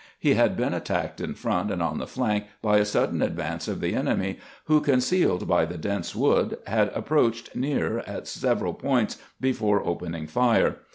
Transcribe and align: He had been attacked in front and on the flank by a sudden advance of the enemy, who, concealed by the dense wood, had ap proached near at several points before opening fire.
He 0.17 0.33
had 0.33 0.57
been 0.57 0.73
attacked 0.73 1.21
in 1.21 1.35
front 1.35 1.69
and 1.69 1.79
on 1.79 1.99
the 1.99 2.07
flank 2.07 2.45
by 2.63 2.77
a 2.79 2.85
sudden 2.85 3.21
advance 3.21 3.67
of 3.67 3.81
the 3.81 3.93
enemy, 3.93 4.39
who, 4.65 4.81
concealed 4.81 5.47
by 5.47 5.63
the 5.65 5.77
dense 5.77 6.15
wood, 6.15 6.57
had 6.65 6.89
ap 6.97 7.07
proached 7.09 7.53
near 7.55 7.99
at 8.07 8.27
several 8.27 8.73
points 8.73 9.19
before 9.39 9.85
opening 9.87 10.25
fire. 10.25 10.77